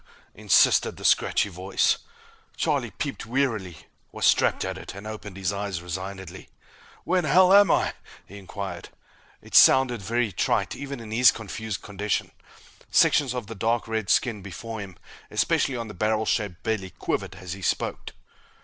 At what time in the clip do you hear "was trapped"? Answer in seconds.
4.11-4.65